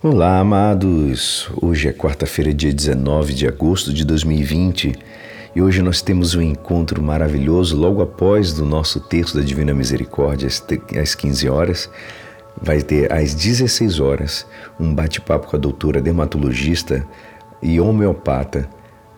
[0.00, 1.50] Olá, amados!
[1.60, 4.96] Hoje é quarta-feira, dia 19 de agosto de 2020
[5.56, 10.46] e hoje nós temos um encontro maravilhoso logo após do nosso texto da Divina Misericórdia,
[10.46, 11.90] às 15 horas.
[12.62, 14.46] Vai ter às 16 horas
[14.78, 17.04] um bate-papo com a doutora dermatologista
[17.60, 18.68] e homeopata,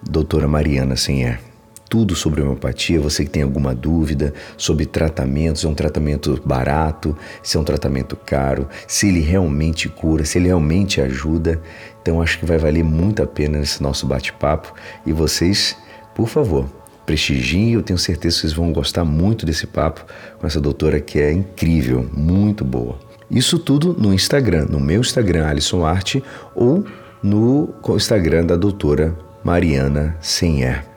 [0.03, 1.50] doutora Mariana Senher
[1.91, 3.01] tudo sobre homeopatia.
[3.01, 8.17] Você que tem alguma dúvida sobre tratamentos, é um tratamento barato, se é um tratamento
[8.17, 11.61] caro, se ele realmente cura, se ele realmente ajuda.
[12.01, 14.73] Então acho que vai valer muito a pena esse nosso bate-papo.
[15.05, 15.77] E vocês,
[16.15, 16.67] por favor,
[17.05, 17.73] prestigiem.
[17.73, 20.07] Eu tenho certeza que vocês vão gostar muito desse papo
[20.39, 22.99] com essa doutora que é incrível, muito boa.
[23.29, 26.23] Isso tudo no Instagram, no meu Instagram, Alisson Arte,
[26.55, 26.85] ou
[27.23, 30.90] no Instagram da doutora Mariana Senher.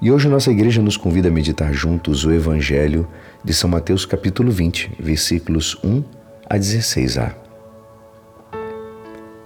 [0.00, 3.08] E hoje nossa igreja nos convida a meditar juntos o Evangelho
[3.42, 6.04] de São Mateus capítulo 20, versículos 1
[6.50, 7.34] a 16a.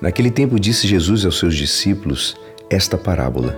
[0.01, 2.37] Naquele tempo disse Jesus aos seus discípulos
[2.69, 3.57] esta parábola: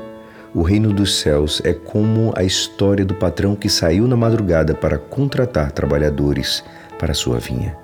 [0.54, 4.98] O reino dos céus é como a história do patrão que saiu na madrugada para
[4.98, 6.62] contratar trabalhadores
[6.98, 7.74] para sua vinha.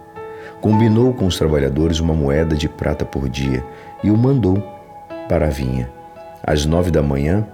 [0.61, 3.65] Combinou com os trabalhadores uma moeda de prata por dia
[4.05, 4.63] e o mandou
[5.31, 5.91] para a vinha.
[6.43, 7.47] Às nove da manhã,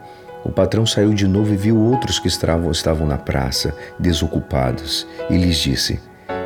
[0.44, 5.56] o patrão saiu de novo e viu outros que estavam, na praça, desocupados, e lhes
[5.56, 5.98] disse: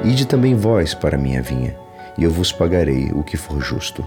[0.04, 1.76] Ide também vós para minha vinha,
[2.16, 4.06] e eu vos pagarei o que for justo.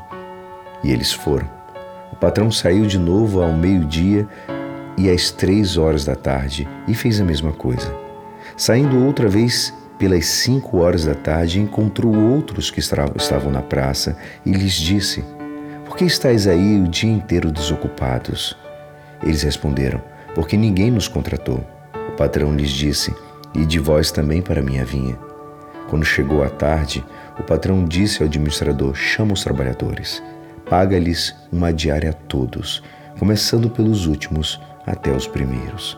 [0.81, 1.47] E eles foram.
[2.11, 4.27] O patrão saiu de novo ao meio-dia
[4.97, 7.93] e às três horas da tarde e fez a mesma coisa.
[8.55, 14.51] Saindo outra vez pelas cinco horas da tarde, encontrou outros que estavam na praça e
[14.51, 15.23] lhes disse:
[15.85, 18.60] Por que estáis aí o dia inteiro desocupados?
[19.23, 20.01] Eles responderam:
[20.33, 21.63] Porque ninguém nos contratou.
[22.09, 23.13] O patrão lhes disse:
[23.53, 25.17] E de vós também para minha vinha.
[25.89, 27.03] Quando chegou a tarde,
[27.39, 30.21] o patrão disse ao administrador: Chama os trabalhadores,
[30.69, 32.81] paga-lhes uma diária a todos,
[33.19, 35.97] começando pelos últimos até os primeiros.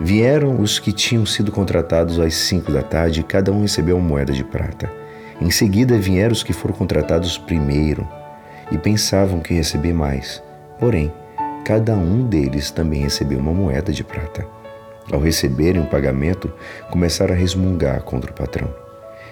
[0.00, 4.08] Vieram os que tinham sido contratados às cinco da tarde e cada um recebeu uma
[4.08, 4.88] moeda de prata.
[5.40, 8.06] Em seguida vieram os que foram contratados primeiro
[8.70, 10.42] e pensavam que receber mais.
[10.78, 11.12] Porém,
[11.64, 14.46] cada um deles também recebeu uma moeda de prata.
[15.10, 16.52] Ao receberem o pagamento,
[16.90, 18.68] começaram a resmungar contra o patrão.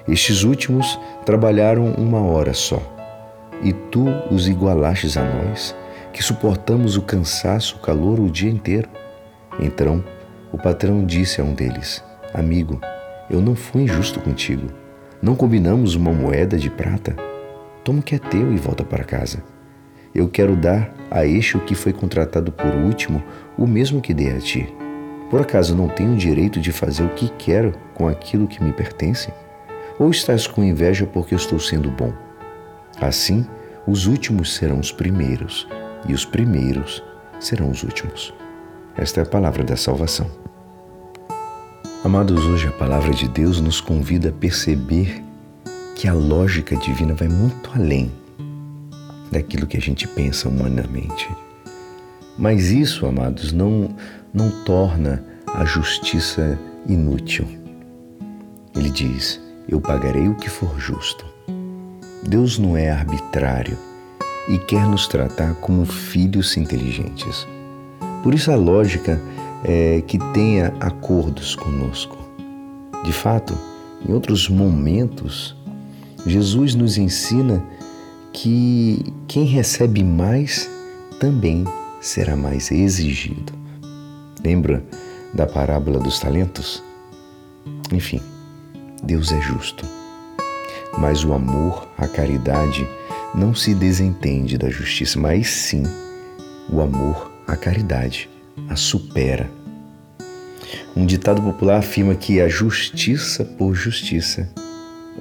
[0.09, 2.81] Estes últimos trabalharam uma hora só,
[3.63, 5.75] e tu os igualastes a nós,
[6.13, 8.89] que suportamos o cansaço, o calor o dia inteiro.
[9.59, 10.03] Então
[10.53, 12.81] o patrão disse a um deles: Amigo,
[13.29, 14.69] eu não fui injusto contigo.
[15.21, 17.17] Não combinamos uma moeda de prata?
[17.83, 19.43] Toma o que é teu e volta para casa.
[20.17, 23.23] Eu quero dar a este o que foi contratado por último,
[23.55, 24.67] o mesmo que dei a ti.
[25.29, 28.73] Por acaso não tenho o direito de fazer o que quero com aquilo que me
[28.73, 29.31] pertence?
[29.99, 32.15] Ou estás com inveja porque eu estou sendo bom?
[32.99, 33.45] Assim,
[33.87, 35.69] os últimos serão os primeiros,
[36.09, 37.05] e os primeiros
[37.39, 38.33] serão os últimos.
[38.97, 40.31] Esta é a palavra da salvação.
[42.03, 45.23] Amados, hoje a palavra de Deus nos convida a perceber
[45.95, 48.11] que a lógica divina vai muito além
[49.31, 51.29] daquilo que a gente pensa humanamente.
[52.39, 53.89] Mas isso, amados, não,
[54.33, 57.47] não torna a justiça inútil.
[58.75, 61.25] Ele diz: Eu pagarei o que for justo.
[62.23, 63.79] Deus não é arbitrário
[64.49, 67.47] e quer nos tratar como filhos inteligentes.
[68.23, 69.21] Por isso a lógica
[69.65, 72.17] é que tenha acordos conosco.
[73.05, 73.57] De fato,
[74.07, 75.57] em outros momentos,
[76.27, 77.63] Jesus nos ensina
[78.37, 80.71] que quem recebe mais
[81.19, 81.65] também
[82.03, 83.51] será mais exigido.
[84.45, 84.85] Lembra
[85.33, 86.85] da parábola dos talentos?
[87.91, 88.21] Enfim,
[89.03, 89.87] Deus é justo.
[90.99, 92.87] Mas o amor, a caridade,
[93.35, 95.85] não se desentende da justiça, mas sim
[96.71, 98.29] o amor, a caridade,
[98.69, 99.51] a supera.
[100.95, 104.47] Um ditado popular afirma que a justiça por justiça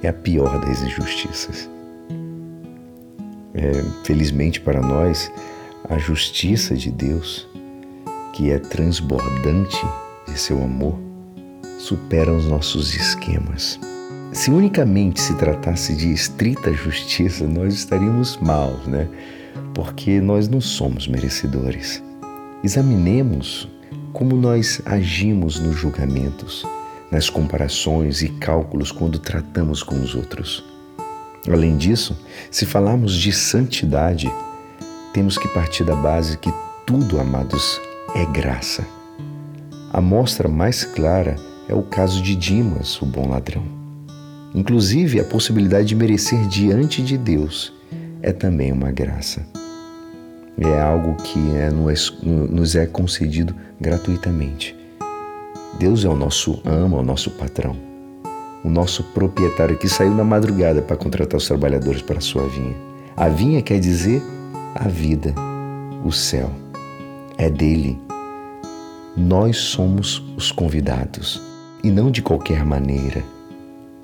[0.02, 1.75] é a pior das injustiças.
[3.58, 3.72] É,
[4.04, 5.32] felizmente para nós,
[5.88, 7.48] a justiça de Deus,
[8.34, 9.82] que é transbordante
[10.28, 10.98] de seu amor,
[11.78, 13.80] supera os nossos esquemas.
[14.30, 19.08] Se unicamente se tratasse de estrita justiça, nós estaríamos maus, né?
[19.74, 22.02] Porque nós não somos merecedores.
[22.62, 23.66] Examinemos
[24.12, 26.66] como nós agimos nos julgamentos,
[27.10, 30.75] nas comparações e cálculos quando tratamos com os outros.
[31.50, 32.16] Além disso,
[32.50, 34.30] se falarmos de santidade,
[35.12, 36.52] temos que partir da base que
[36.86, 37.80] tudo, amados,
[38.14, 38.84] é graça.
[39.92, 41.36] A mostra mais clara
[41.68, 43.62] é o caso de Dimas, o bom ladrão.
[44.54, 47.72] Inclusive, a possibilidade de merecer diante de Deus
[48.22, 49.46] é também uma graça.
[50.58, 54.74] É algo que é, nos é concedido gratuitamente.
[55.78, 57.76] Deus é o nosso amo, é o nosso patrão,
[58.66, 62.74] o nosso proprietário que saiu na madrugada para contratar os trabalhadores para a sua vinha.
[63.16, 64.20] A vinha quer dizer
[64.74, 65.32] a vida,
[66.04, 66.50] o céu.
[67.38, 67.96] É dele.
[69.16, 71.40] Nós somos os convidados
[71.84, 73.22] e não de qualquer maneira.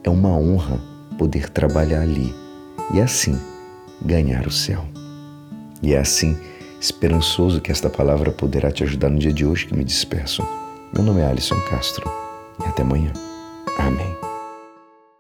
[0.05, 0.81] É uma honra
[1.19, 2.32] poder trabalhar ali
[2.94, 3.37] e assim
[4.00, 4.85] ganhar o céu.
[5.82, 6.38] E é assim,
[6.81, 10.47] esperançoso que esta palavra poderá te ajudar no dia de hoje que me despeço.
[10.94, 12.08] Meu nome é Alisson Castro
[12.65, 13.12] e até amanhã.
[13.76, 14.31] Amém.